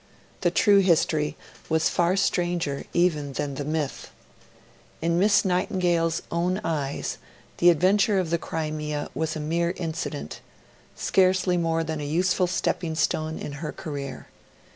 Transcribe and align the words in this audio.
The 0.39 0.49
true 0.49 0.79
history 0.79 1.37
was 1.69 1.87
far 1.87 2.15
stranger 2.15 2.85
even 2.91 3.33
than 3.33 3.53
the 3.53 3.63
myth. 3.63 4.09
In 4.99 5.19
Miss 5.19 5.45
Nightingale's 5.45 6.23
own 6.31 6.59
eyes 6.63 7.19
the 7.57 7.69
adventure 7.69 8.17
of 8.17 8.31
the 8.31 8.39
Crimea 8.39 9.11
was 9.13 9.35
a 9.35 9.39
mere 9.39 9.75
incident 9.77 10.41
scarcely 10.95 11.55
more 11.55 11.83
than 11.83 12.01
a 12.01 12.03
useful 12.03 12.47
stepping 12.47 12.95
stone 12.95 13.37
in 13.37 13.51
her 13.61 13.71
career. 13.71 14.25